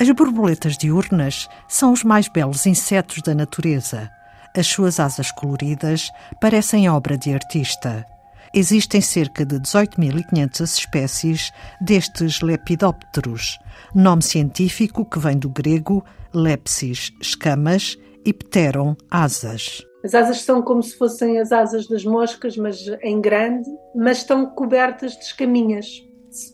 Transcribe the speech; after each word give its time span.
As 0.00 0.08
borboletas 0.10 0.78
diurnas 0.78 1.48
são 1.66 1.92
os 1.92 2.04
mais 2.04 2.28
belos 2.28 2.66
insetos 2.66 3.20
da 3.20 3.34
natureza. 3.34 4.08
As 4.56 4.68
suas 4.68 5.00
asas 5.00 5.32
coloridas 5.32 6.12
parecem 6.40 6.88
obra 6.88 7.18
de 7.18 7.34
artista. 7.34 8.06
Existem 8.54 9.00
cerca 9.00 9.44
de 9.44 9.56
18.500 9.56 10.62
espécies 10.62 11.50
destes 11.80 12.40
lepidópteros, 12.40 13.58
nome 13.92 14.22
científico 14.22 15.04
que 15.04 15.18
vem 15.18 15.36
do 15.36 15.48
grego 15.48 16.04
lepsis, 16.32 17.10
escamas, 17.20 17.98
e 18.24 18.32
pteron, 18.32 18.94
asas. 19.10 19.82
As 20.04 20.14
asas 20.14 20.42
são 20.42 20.62
como 20.62 20.82
se 20.82 20.96
fossem 20.96 21.40
as 21.40 21.50
asas 21.50 21.88
das 21.88 22.04
moscas, 22.04 22.56
mas 22.56 22.86
em 23.02 23.20
grande, 23.20 23.68
mas 23.96 24.18
estão 24.18 24.46
cobertas 24.46 25.12
de 25.12 25.24
escaminhas 25.24 26.07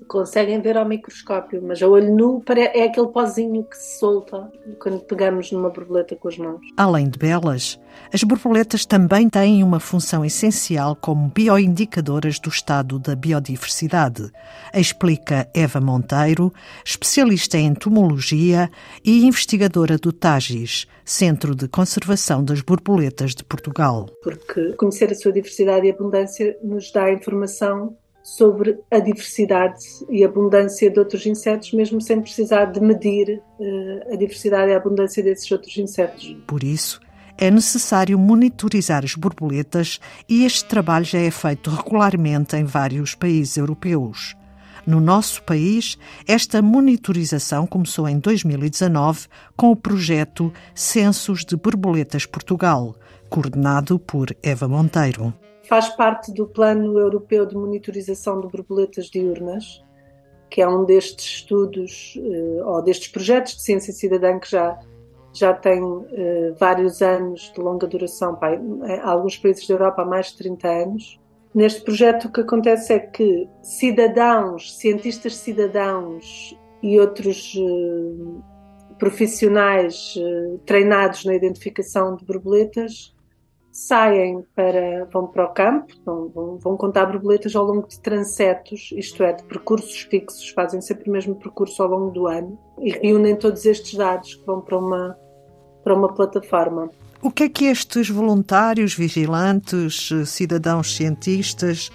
conseguem 0.06 0.60
ver 0.60 0.76
ao 0.76 0.86
microscópio, 0.86 1.62
mas 1.62 1.82
a 1.82 1.88
olho 1.88 2.14
nu 2.14 2.42
é 2.48 2.84
aquele 2.84 3.08
pozinho 3.08 3.64
que 3.64 3.76
se 3.76 3.98
solta 3.98 4.50
quando 4.78 5.00
pegamos 5.00 5.50
numa 5.50 5.70
borboleta 5.70 6.16
com 6.16 6.28
as 6.28 6.38
mãos. 6.38 6.60
Além 6.76 7.08
de 7.08 7.18
belas, 7.18 7.78
as 8.12 8.22
borboletas 8.22 8.84
também 8.84 9.28
têm 9.28 9.62
uma 9.62 9.80
função 9.80 10.24
essencial 10.24 10.96
como 10.96 11.30
bioindicadoras 11.34 12.38
do 12.38 12.48
estado 12.48 12.98
da 12.98 13.14
biodiversidade, 13.14 14.30
explica 14.72 15.48
Eva 15.54 15.80
Monteiro, 15.80 16.52
especialista 16.84 17.58
em 17.58 17.66
entomologia 17.66 18.70
e 19.04 19.24
investigadora 19.24 19.98
do 19.98 20.12
TAGIS, 20.12 20.86
Centro 21.04 21.54
de 21.54 21.68
Conservação 21.68 22.44
das 22.44 22.60
Borboletas 22.60 23.34
de 23.34 23.44
Portugal. 23.44 24.06
Porque 24.22 24.72
conhecer 24.72 25.10
a 25.10 25.14
sua 25.14 25.32
diversidade 25.32 25.86
e 25.86 25.90
abundância 25.90 26.56
nos 26.62 26.90
dá 26.92 27.12
informação 27.12 27.96
sobre 28.24 28.80
a 28.90 28.98
diversidade 28.98 29.84
e 30.08 30.24
abundância 30.24 30.90
de 30.90 30.98
outros 30.98 31.26
insetos, 31.26 31.74
mesmo 31.74 32.00
sem 32.00 32.22
precisar 32.22 32.64
de 32.64 32.80
medir 32.80 33.42
uh, 33.60 34.14
a 34.14 34.16
diversidade 34.16 34.70
e 34.70 34.74
a 34.74 34.78
abundância 34.78 35.22
desses 35.22 35.52
outros 35.52 35.76
insetos. 35.76 36.34
Por 36.46 36.64
isso, 36.64 36.98
é 37.36 37.50
necessário 37.50 38.18
monitorizar 38.18 39.04
as 39.04 39.14
borboletas 39.14 40.00
e 40.26 40.46
este 40.46 40.64
trabalho 40.64 41.04
já 41.04 41.18
é 41.18 41.30
feito 41.30 41.68
regularmente 41.68 42.56
em 42.56 42.64
vários 42.64 43.14
países 43.14 43.58
europeus. 43.58 44.34
No 44.86 45.02
nosso 45.02 45.42
país, 45.42 45.98
esta 46.26 46.62
monitorização 46.62 47.66
começou 47.66 48.08
em 48.08 48.18
2019 48.18 49.26
com 49.54 49.70
o 49.70 49.76
projeto 49.76 50.50
Censos 50.74 51.44
de 51.44 51.56
Borboletas 51.56 52.24
Portugal, 52.24 52.96
coordenado 53.28 53.98
por 53.98 54.34
Eva 54.42 54.66
Monteiro 54.66 55.34
faz 55.68 55.88
parte 55.90 56.32
do 56.32 56.46
Plano 56.46 56.98
Europeu 56.98 57.46
de 57.46 57.56
Monitorização 57.56 58.40
de 58.40 58.48
Borboletas 58.48 59.06
Diurnas, 59.06 59.82
que 60.50 60.60
é 60.60 60.68
um 60.68 60.84
destes 60.84 61.38
estudos, 61.38 62.16
eh, 62.16 62.64
ou 62.64 62.82
destes 62.82 63.08
projetos 63.08 63.56
de 63.56 63.62
ciência 63.62 63.92
cidadã 63.92 64.38
que 64.38 64.50
já, 64.50 64.78
já 65.32 65.52
tem 65.52 65.82
uh, 65.82 66.06
vários 66.58 67.02
anos 67.02 67.50
de 67.52 67.60
longa 67.60 67.86
duração, 67.86 68.38
em 68.86 69.00
alguns 69.00 69.36
países 69.36 69.66
da 69.66 69.74
Europa 69.74 70.02
há 70.02 70.04
mais 70.04 70.28
de 70.28 70.36
30 70.38 70.68
anos. 70.68 71.20
Neste 71.52 71.82
projeto 71.82 72.26
o 72.26 72.32
que 72.32 72.42
acontece 72.42 72.92
é 72.92 72.98
que 73.00 73.48
cidadãos, 73.62 74.76
cientistas 74.76 75.36
cidadãos 75.36 76.56
e 76.82 77.00
outros 77.00 77.54
uh, 77.56 78.44
profissionais 78.98 80.14
treinados 80.64 81.24
na 81.24 81.34
identificação 81.34 82.14
de 82.14 82.24
borboletas 82.24 83.13
saem 83.74 84.46
para, 84.54 85.04
vão 85.12 85.26
para 85.26 85.46
o 85.46 85.52
campo, 85.52 85.92
vão, 86.06 86.58
vão, 86.62 86.76
contar 86.76 87.06
borboletas 87.06 87.56
ao 87.56 87.64
longo 87.64 87.88
de 87.88 87.98
transetos, 87.98 88.90
isto 88.96 89.20
é, 89.24 89.32
de 89.32 89.42
percursos 89.42 90.02
fixos, 90.02 90.48
fazem 90.50 90.80
sempre 90.80 91.10
o 91.10 91.12
mesmo 91.12 91.34
percurso 91.34 91.82
ao 91.82 91.88
longo 91.88 92.12
do 92.12 92.28
ano 92.28 92.56
e 92.78 92.92
reúnem 92.92 93.34
todos 93.34 93.66
estes 93.66 93.94
dados 93.94 94.36
que 94.36 94.46
vão 94.46 94.60
para 94.60 94.78
uma, 94.78 95.18
para 95.82 95.92
uma 95.92 96.14
plataforma. 96.14 96.88
O 97.20 97.32
que 97.32 97.42
é 97.42 97.48
que 97.48 97.64
estes 97.64 98.08
voluntários, 98.08 98.94
vigilantes, 98.94 100.08
cidadãos 100.26 100.94
cientistas 100.94 101.90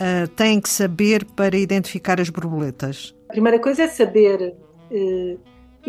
uh, 0.00 0.26
têm 0.28 0.58
que 0.58 0.68
saber 0.70 1.26
para 1.26 1.58
identificar 1.58 2.18
as 2.18 2.30
borboletas? 2.30 3.14
A 3.28 3.32
primeira 3.32 3.58
coisa 3.58 3.82
é 3.82 3.88
saber 3.88 4.56
uh, 4.90 5.38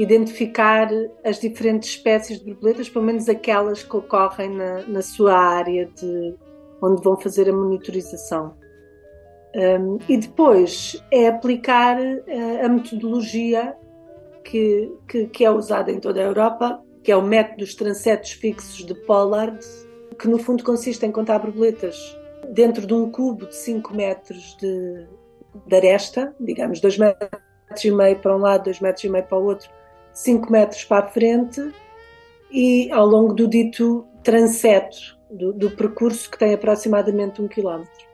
identificar 0.02 0.88
as 1.26 1.40
diferentes 1.40 1.90
espécies 1.90 2.40
de 2.40 2.46
borboletas, 2.46 2.88
pelo 2.88 3.04
menos 3.04 3.28
aquelas 3.28 3.84
que 3.84 3.98
ocorrem 3.98 4.50
na, 4.50 4.82
na 4.88 5.02
sua 5.02 5.36
área 5.36 5.88
de 5.88 6.36
onde 6.82 7.04
vão 7.04 7.18
fazer 7.18 7.50
a 7.50 7.54
monitorização. 7.54 8.56
Um, 9.54 9.98
e 10.08 10.16
depois 10.16 11.04
é 11.12 11.28
aplicar 11.28 12.00
uh, 12.00 12.66
a 12.66 12.70
metodologia 12.70 13.76
que, 14.44 14.90
que, 15.08 15.28
que, 15.28 15.44
é 15.44 15.52
usada 15.52 15.92
em 15.92 16.00
toda 16.00 16.22
a 16.22 16.24
Europa, 16.24 16.82
que 17.04 17.12
é 17.12 17.16
o 17.16 17.22
método 17.22 17.58
dos 17.58 17.76
transetos 17.76 18.32
fixos 18.32 18.86
de 18.86 18.94
Pollard, 18.94 19.60
que 20.18 20.30
no 20.30 20.38
fundo 20.38 20.64
consiste 20.64 21.06
em 21.06 21.12
contar 21.12 21.40
borboletas 21.40 22.18
dentro 22.50 22.88
de 22.88 22.94
um 22.94 23.12
cubo 23.12 23.48
de 23.48 23.56
5 23.56 23.94
metros 23.94 24.56
de, 24.62 25.08
de 25.66 25.76
aresta, 25.76 26.34
digamos 26.40 26.80
2 26.80 26.98
metros 27.00 27.30
e 27.84 27.92
meio 27.92 28.18
para 28.20 28.36
um 28.36 28.40
lado, 28.40 28.66
2 28.66 28.80
metros 28.80 29.04
e 29.04 29.10
meio 29.10 29.26
para 29.26 29.38
o 29.38 29.46
outro, 29.46 29.70
5 30.20 30.52
metros 30.52 30.84
para 30.84 31.06
a 31.06 31.08
frente 31.08 31.74
e 32.52 32.92
ao 32.92 33.06
longo 33.06 33.34
do 33.34 33.48
dito 33.48 34.06
transeto 34.22 35.18
do, 35.32 35.54
do 35.54 35.72
percurso 35.72 36.30
que 36.30 36.38
tem 36.38 36.54
aproximadamente 36.54 37.42
um 37.42 37.48
quilómetro. 37.48 38.06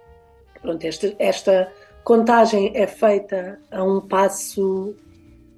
Pronto, 0.62 0.86
esta, 0.86 1.16
esta 1.18 1.72
contagem 2.04 2.72
é 2.76 2.86
feita 2.86 3.60
a 3.72 3.84
um 3.84 4.02
passo 4.02 4.96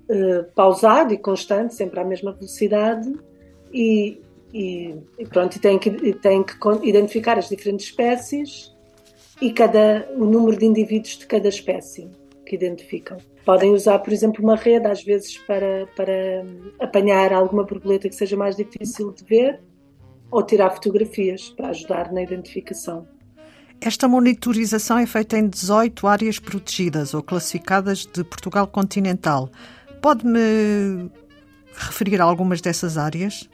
uh, 0.09 0.43
pausado 0.55 1.13
e 1.13 1.17
constante, 1.17 1.75
sempre 1.75 1.99
à 1.99 2.05
mesma 2.05 2.31
velocidade, 2.31 3.13
e, 3.73 4.21
e, 4.53 4.95
e 5.19 5.25
pronto, 5.25 5.57
e 5.57 5.59
tem 5.59 5.77
que, 5.77 6.13
tem 6.13 6.43
que 6.43 6.53
identificar 6.83 7.37
as 7.37 7.49
diferentes 7.49 7.87
espécies 7.87 8.73
e 9.41 9.51
cada, 9.51 10.07
o 10.15 10.23
número 10.23 10.57
de 10.57 10.65
indivíduos 10.65 11.17
de 11.17 11.27
cada 11.27 11.49
espécie 11.49 12.09
que 12.47 12.55
identificam. 12.55 13.17
Podem 13.45 13.71
usar, 13.71 13.99
por 13.99 14.11
exemplo, 14.11 14.43
uma 14.43 14.55
rede, 14.55 14.87
às 14.87 15.03
vezes, 15.03 15.37
para, 15.39 15.87
para 15.95 16.45
apanhar 16.79 17.33
alguma 17.33 17.63
borboleta 17.63 18.09
que 18.09 18.15
seja 18.15 18.35
mais 18.35 18.55
difícil 18.55 19.11
de 19.11 19.23
ver 19.23 19.59
ou 20.31 20.43
tirar 20.43 20.71
fotografias 20.71 21.49
para 21.49 21.69
ajudar 21.69 22.11
na 22.11 22.21
identificação. 22.21 23.07
Esta 23.79 24.07
monitorização 24.07 24.97
é 24.97 25.05
feita 25.05 25.37
em 25.37 25.47
18 25.47 26.07
áreas 26.07 26.39
protegidas 26.39 27.13
ou 27.13 27.21
classificadas 27.21 28.05
de 28.05 28.23
Portugal 28.23 28.67
continental. 28.67 29.49
Pode-me 30.01 31.09
referir 31.75 32.19
a 32.19 32.23
algumas 32.23 32.59
dessas 32.59 32.97
áreas? 32.97 33.47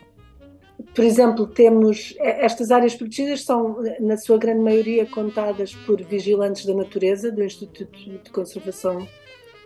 Por 0.96 1.04
exemplo, 1.04 1.48
temos 1.48 2.16
estas 2.20 2.70
áreas 2.70 2.94
protegidas 2.94 3.44
são 3.44 3.78
na 4.00 4.16
sua 4.16 4.38
grande 4.38 4.62
maioria 4.62 5.06
contadas 5.08 5.74
por 5.74 6.02
vigilantes 6.04 6.66
da 6.66 6.74
natureza 6.74 7.32
do 7.32 7.44
Instituto 7.44 7.98
de 7.98 8.30
Conservação 8.32 9.08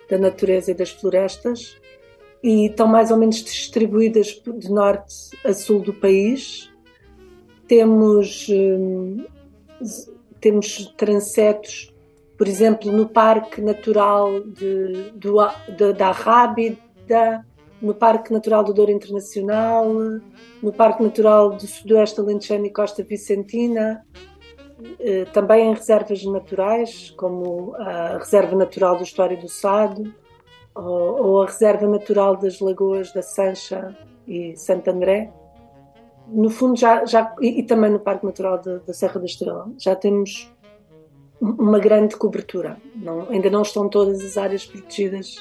da 0.10 0.18
Natureza 0.18 0.72
e 0.72 0.74
das 0.74 0.90
Florestas 0.90 1.78
e 2.42 2.68
estão 2.68 2.88
mais 2.88 3.12
ou 3.12 3.18
menos 3.18 3.44
distribuídas 3.44 4.42
de 4.58 4.72
norte 4.72 5.14
a 5.44 5.54
sul 5.54 5.82
do 5.82 5.94
país. 5.94 6.72
Temos 7.68 8.48
hum, 8.50 9.26
temos 10.40 10.94
transetos, 10.98 11.94
por 12.38 12.48
exemplo, 12.48 12.92
no 12.92 13.08
Parque 13.08 13.62
Natural 13.62 14.42
de, 14.42 15.12
do, 15.12 15.36
da 15.98 16.12
Rábida, 16.12 17.46
no 17.82 17.94
Parque 17.94 18.34
Natural 18.34 18.64
do 18.64 18.74
Douro 18.74 18.92
Internacional, 18.92 19.88
no 20.62 20.74
Parque 20.74 21.04
Natural 21.04 21.50
do 21.50 21.68
Sudoeste 21.68 22.20
Alentejano 22.20 22.66
e 22.66 22.72
Costa 22.72 23.04
Vicentina, 23.04 24.04
eh, 25.00 25.26
também 25.26 25.70
em 25.70 25.74
reservas 25.74 26.24
naturais, 26.26 27.14
como 27.18 27.76
a 27.76 28.18
Reserva 28.18 28.56
Natural 28.56 28.97
do 28.97 29.03
Estuário 29.03 29.40
do 29.40 29.47
Sado, 29.47 30.14
ou, 30.76 31.41
a 31.41 31.46
Reserva 31.47 31.88
Natural 31.88 32.38
das 32.38 32.59
Lagoas 32.59 33.12
da 33.12 33.24
Sancha 33.24 33.97
e 34.28 34.56
Santo 34.56 34.90
André. 34.90 35.32
No 36.28 36.50
fundo, 36.50 36.78
já, 36.78 37.03
já 37.06 37.34
e, 37.41 37.64
também 37.64 37.90
no 37.90 38.00
Parque 38.00 38.26
Natural 38.26 38.62
da 38.62 38.94
Serra 38.94 39.20
da 39.20 39.26
Estrela, 39.26 39.72
já 39.78 39.96
temos 39.96 40.53
uma 41.41 41.80
grande 41.80 42.16
cobertura. 42.16 42.78
Não, 42.96 43.28
ainda 43.30 43.50
não 43.50 43.62
estão 43.62 43.90
todas 43.90 44.23
as 44.23 44.38
áreas 44.38 44.66
protegidas 44.66 45.38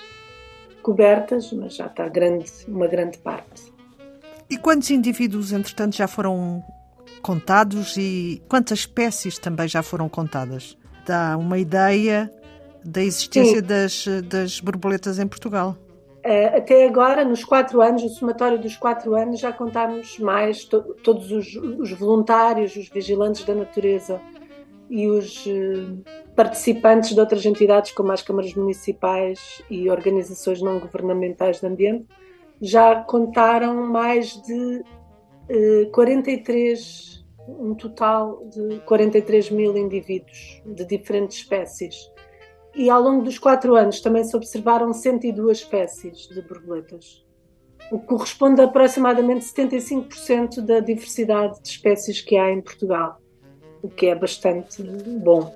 cobertas, 0.86 1.52
mas 1.52 1.74
já 1.74 1.86
está 1.86 2.08
grande, 2.08 2.48
uma 2.68 2.86
grande 2.86 3.18
parte. 3.18 3.74
E 4.48 4.56
quantos 4.56 4.88
indivíduos, 4.90 5.50
entretanto, 5.50 5.96
já 5.96 6.06
foram 6.06 6.62
contados 7.20 7.96
e 7.96 8.40
quantas 8.48 8.80
espécies 8.80 9.36
também 9.36 9.66
já 9.66 9.82
foram 9.82 10.08
contadas? 10.08 10.78
Dá 11.04 11.36
uma 11.36 11.58
ideia 11.58 12.30
da 12.84 13.02
existência 13.02 13.60
das, 13.60 14.04
das 14.28 14.60
borboletas 14.60 15.18
em 15.18 15.26
Portugal. 15.26 15.76
É, 16.22 16.56
até 16.58 16.86
agora, 16.86 17.24
nos 17.24 17.44
quatro 17.44 17.82
anos, 17.82 18.04
o 18.04 18.08
somatório 18.08 18.58
dos 18.58 18.76
quatro 18.76 19.16
anos, 19.16 19.40
já 19.40 19.52
contámos 19.52 20.20
mais 20.20 20.64
to, 20.64 20.82
todos 21.02 21.32
os, 21.32 21.56
os, 21.56 21.90
voluntários, 21.98 22.76
os 22.76 22.88
vigilantes 22.88 23.44
da 23.44 23.56
natureza 23.56 24.20
e 24.88 25.06
os 25.08 25.46
uh, 25.46 26.02
participantes 26.34 27.14
de 27.14 27.20
outras 27.20 27.44
entidades, 27.44 27.92
como 27.92 28.12
as 28.12 28.22
câmaras 28.22 28.54
municipais 28.54 29.62
e 29.70 29.90
organizações 29.90 30.62
não 30.62 30.78
governamentais 30.78 31.60
de 31.60 31.66
ambiente, 31.66 32.06
já 32.60 33.02
contaram 33.02 33.86
mais 33.86 34.40
de 34.42 34.82
uh, 35.50 35.90
43, 35.92 37.24
um 37.48 37.74
total 37.74 38.44
de 38.46 38.80
43 38.80 39.50
mil 39.50 39.76
indivíduos 39.76 40.62
de 40.64 40.84
diferentes 40.84 41.38
espécies. 41.38 42.10
E 42.74 42.90
ao 42.90 43.02
longo 43.02 43.22
dos 43.22 43.38
quatro 43.38 43.74
anos 43.74 44.00
também 44.00 44.22
se 44.22 44.36
observaram 44.36 44.92
102 44.92 45.58
espécies 45.58 46.28
de 46.28 46.42
borboletas, 46.42 47.24
o 47.90 47.98
que 47.98 48.06
corresponde 48.06 48.60
a 48.60 48.64
aproximadamente 48.64 49.44
75% 49.46 50.60
da 50.60 50.80
diversidade 50.80 51.60
de 51.62 51.68
espécies 51.68 52.20
que 52.20 52.36
há 52.36 52.50
em 52.52 52.60
Portugal, 52.60 53.18
o 53.86 53.90
que 53.90 54.06
é 54.06 54.14
bastante 54.14 54.82
bom. 54.82 55.54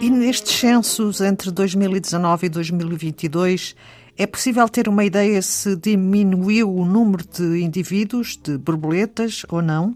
E 0.00 0.10
nestes 0.10 0.52
censos 0.58 1.20
entre 1.20 1.50
2019 1.50 2.46
e 2.46 2.48
2022, 2.48 3.76
é 4.16 4.26
possível 4.26 4.68
ter 4.68 4.88
uma 4.88 5.04
ideia 5.04 5.40
se 5.40 5.76
diminuiu 5.76 6.74
o 6.74 6.84
número 6.84 7.24
de 7.26 7.62
indivíduos, 7.62 8.36
de 8.36 8.58
borboletas 8.58 9.46
ou 9.48 9.62
não? 9.62 9.94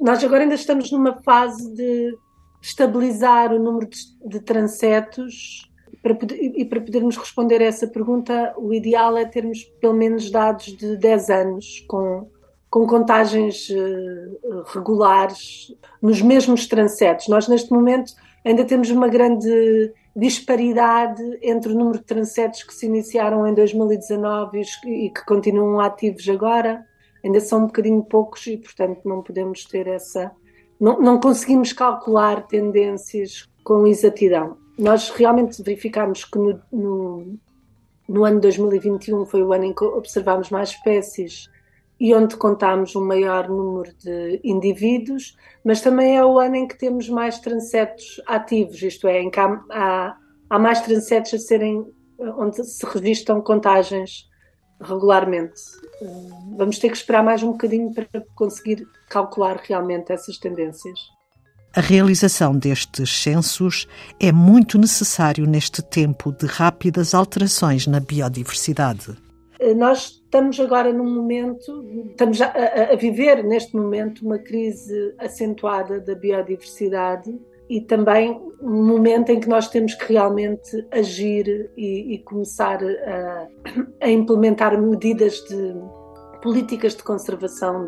Nós 0.00 0.22
agora 0.24 0.42
ainda 0.42 0.54
estamos 0.54 0.90
numa 0.90 1.20
fase 1.22 1.74
de 1.74 2.16
estabilizar 2.62 3.52
o 3.52 3.58
número 3.58 3.88
de, 3.88 3.98
de 4.24 4.40
transetos 4.40 5.68
para 6.02 6.16
e 6.32 6.64
para 6.64 6.80
podermos 6.80 7.16
responder 7.16 7.60
a 7.60 7.66
essa 7.66 7.86
pergunta, 7.86 8.54
o 8.56 8.72
ideal 8.72 9.18
é 9.18 9.24
termos 9.26 9.64
pelo 9.80 9.94
menos 9.94 10.30
dados 10.30 10.66
de 10.76 10.96
10 10.96 11.30
anos 11.30 11.84
com, 11.86 12.30
com 12.70 12.86
contagens 12.86 13.68
uh, 13.70 14.62
regulares 14.72 15.74
nos 16.00 16.22
mesmos 16.22 16.66
transetos. 16.66 17.26
Nós, 17.26 17.48
neste 17.48 17.72
momento, 17.72 18.12
ainda 18.44 18.64
temos 18.64 18.90
uma 18.90 19.08
grande 19.08 19.92
disparidade 20.14 21.22
entre 21.42 21.72
o 21.72 21.76
número 21.76 21.98
de 21.98 22.04
transetos 22.04 22.62
que 22.62 22.72
se 22.72 22.86
iniciaram 22.86 23.46
em 23.46 23.54
2019 23.54 24.62
e 24.86 25.10
que 25.10 25.24
continuam 25.26 25.80
ativos 25.80 26.28
agora. 26.28 26.84
Ainda 27.24 27.40
são 27.40 27.64
um 27.64 27.66
bocadinho 27.66 28.02
poucos 28.02 28.46
e, 28.46 28.56
portanto, 28.56 29.00
não 29.04 29.20
podemos 29.20 29.64
ter 29.64 29.88
essa. 29.88 30.30
Não, 30.78 31.00
não 31.00 31.20
conseguimos 31.20 31.72
calcular 31.72 32.46
tendências 32.46 33.48
com 33.64 33.86
exatidão. 33.86 34.56
Nós 34.78 35.10
realmente 35.10 35.62
verificámos 35.62 36.24
que 36.24 36.38
no, 36.38 36.60
no, 36.72 37.38
no 38.08 38.24
ano 38.24 38.40
2021 38.40 39.26
foi 39.26 39.42
o 39.42 39.52
ano 39.52 39.64
em 39.64 39.74
que 39.74 39.84
observámos 39.84 40.48
mais 40.50 40.70
espécies 40.70 41.50
e 42.00 42.14
onde 42.14 42.34
contamos 42.36 42.96
um 42.96 43.06
maior 43.06 43.46
número 43.48 43.92
de 43.98 44.40
indivíduos, 44.42 45.36
mas 45.62 45.82
também 45.82 46.16
é 46.16 46.24
o 46.24 46.38
ano 46.38 46.56
em 46.56 46.66
que 46.66 46.78
temos 46.78 47.10
mais 47.10 47.38
transetos 47.38 48.20
ativos, 48.26 48.82
isto 48.82 49.06
é, 49.06 49.20
em 49.20 49.30
que 49.30 49.38
há, 49.38 49.60
há, 49.70 50.16
há 50.48 50.58
mais 50.58 50.80
transetos 50.80 51.34
a 51.34 51.38
serem, 51.38 51.84
onde 52.18 52.64
se 52.64 52.86
registram 52.86 53.42
contagens 53.42 54.26
regularmente. 54.80 55.60
Vamos 56.56 56.78
ter 56.78 56.88
que 56.88 56.96
esperar 56.96 57.22
mais 57.22 57.42
um 57.42 57.52
bocadinho 57.52 57.92
para 57.92 58.06
conseguir 58.34 58.88
calcular 59.10 59.60
realmente 59.62 60.10
essas 60.10 60.38
tendências. 60.38 60.98
A 61.76 61.82
realização 61.82 62.56
destes 62.56 63.22
censos 63.22 63.86
é 64.18 64.32
muito 64.32 64.78
necessário 64.78 65.46
neste 65.46 65.82
tempo 65.82 66.32
de 66.32 66.46
rápidas 66.46 67.14
alterações 67.14 67.86
na 67.86 68.00
biodiversidade. 68.00 69.29
Eh, 69.60 69.74
nós 69.74 70.22
estamos 70.24 70.58
agora 70.58 70.90
num 70.92 71.14
momento, 71.14 71.84
estamos 72.10 72.40
a, 72.40 72.50
a, 72.92 72.96
viver 72.96 73.44
neste 73.44 73.76
momento 73.76 74.24
uma 74.24 74.38
crise 74.38 75.14
acentuada 75.18 76.00
da 76.00 76.14
biodiversidade 76.14 77.38
e 77.68 77.82
também 77.82 78.40
um 78.60 78.82
momento 78.84 79.30
em 79.30 79.38
que 79.38 79.48
nós 79.48 79.68
temos 79.68 79.94
que 79.94 80.12
realmente 80.12 80.86
agir 80.90 81.70
e, 81.76 82.14
e 82.14 82.18
começar 82.20 82.82
a, 82.82 83.48
a, 84.00 84.10
implementar 84.10 84.80
medidas 84.80 85.44
de 85.44 85.74
políticas 86.42 86.96
de 86.96 87.02
conservação 87.02 87.86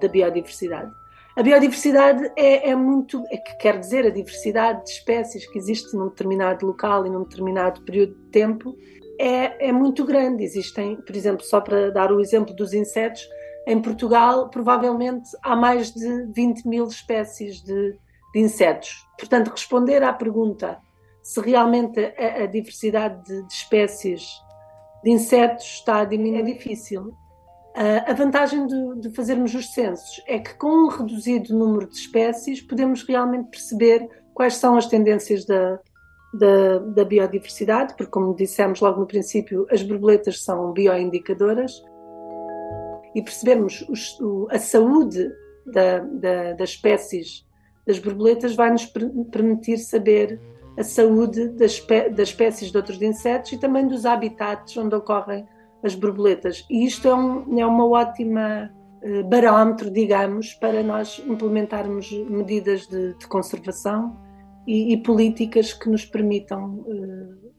da 0.00 0.08
biodiversidade. 0.08 0.90
A 1.34 1.42
biodiversidade 1.42 2.30
é, 2.36 2.70
é 2.70 2.76
muito, 2.76 3.24
é 3.30 3.38
que 3.38 3.56
quer 3.56 3.80
dizer 3.80 4.06
a 4.06 4.10
diversidade 4.10 4.84
de 4.84 4.90
espécies 4.90 5.46
que 5.46 5.58
existe 5.58 5.96
num 5.96 6.08
determinado 6.08 6.64
local 6.64 7.06
e 7.06 7.10
num 7.10 7.24
determinado 7.24 7.80
período 7.82 8.14
de 8.14 8.30
tempo 8.30 8.76
é, 9.20 9.68
é 9.68 9.72
muito 9.72 10.04
grande. 10.04 10.42
Existem, 10.44 10.96
por 10.96 11.14
exemplo, 11.14 11.44
só 11.44 11.60
para 11.60 11.90
dar 11.90 12.12
o 12.12 12.20
exemplo 12.20 12.54
dos 12.54 12.72
insetos, 12.72 13.26
em 13.66 13.80
Portugal 13.80 14.48
provavelmente 14.48 15.30
há 15.42 15.54
mais 15.54 15.92
de 15.92 16.26
20 16.32 16.66
mil 16.66 16.86
espécies 16.86 17.62
de, 17.62 17.96
de 18.34 18.40
insetos. 18.40 19.06
Portanto, 19.18 19.48
responder 19.48 20.02
à 20.02 20.12
pergunta 20.12 20.78
se 21.22 21.40
realmente 21.40 22.00
a, 22.00 22.42
a 22.42 22.46
diversidade 22.46 23.22
de, 23.24 23.46
de, 23.46 23.52
espécies 23.52 24.28
de 25.04 25.10
insetos 25.10 25.64
está 25.64 26.00
a 26.00 26.04
diminuir 26.04 26.40
é 26.40 26.42
difícil. 26.42 27.14
Uh, 27.74 28.10
a 28.10 28.12
vantagem 28.12 28.66
de, 28.66 29.00
de, 29.00 29.10
fazermos 29.14 29.54
os 29.54 29.72
censos 29.72 30.22
é 30.26 30.38
que, 30.38 30.54
com 30.54 30.68
um 30.68 30.88
reduzido 30.88 31.56
número 31.56 31.88
de 31.88 31.96
espécies, 31.96 32.60
podemos 32.60 33.02
realmente 33.02 33.48
perceber 33.48 34.06
quais 34.34 34.56
são 34.56 34.76
as 34.76 34.86
tendências 34.86 35.46
da, 35.46 35.80
da, 36.32 36.78
da 36.78 37.04
biodiversidade, 37.04 37.94
porque, 37.96 38.10
como 38.10 38.34
dissemos 38.34 38.80
logo 38.80 39.00
no 39.00 39.06
princípio, 39.06 39.66
as 39.70 39.82
borboletas 39.82 40.42
são 40.42 40.72
bioindicadoras, 40.72 41.82
e 43.14 43.22
percebermos 43.22 43.84
os, 43.88 44.18
a 44.50 44.58
saúde 44.58 45.30
da, 45.66 45.98
da, 45.98 46.52
das 46.54 46.70
espécies 46.70 47.46
das 47.86 47.98
borboletas 47.98 48.54
vai 48.54 48.70
nos 48.70 48.86
permitir 49.30 49.78
saber 49.78 50.40
a 50.78 50.84
saúde 50.84 51.48
das, 51.48 51.84
das 52.14 52.28
espécies 52.28 52.70
de 52.70 52.76
outros 52.76 53.00
insetos 53.02 53.52
e 53.52 53.58
também 53.58 53.86
dos 53.86 54.06
habitats 54.06 54.76
onde 54.76 54.94
ocorrem 54.94 55.46
as 55.82 55.94
borboletas. 55.94 56.64
E 56.70 56.86
isto 56.86 57.08
é, 57.08 57.14
um, 57.14 57.58
é 57.58 57.66
uma 57.66 57.86
ótima 57.86 58.72
uh, 59.02 59.24
barómetro, 59.24 59.90
digamos, 59.90 60.54
para 60.54 60.82
nós 60.82 61.22
implementarmos 61.26 62.10
medidas 62.28 62.86
de, 62.86 63.14
de 63.14 63.26
conservação 63.26 64.16
e, 64.66 64.92
e, 64.92 64.96
políticas 64.96 65.72
que 65.72 65.88
nos 65.88 66.04
permitam 66.04 66.80
uh, 66.80 67.52